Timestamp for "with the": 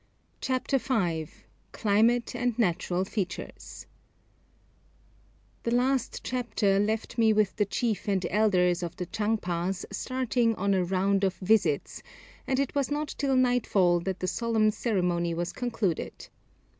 7.33-7.65